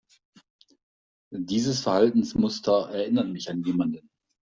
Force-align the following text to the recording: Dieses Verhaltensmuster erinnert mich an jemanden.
Dieses 1.31 1.81
Verhaltensmuster 1.81 2.89
erinnert 2.89 3.27
mich 3.27 3.51
an 3.51 3.61
jemanden. 3.61 4.09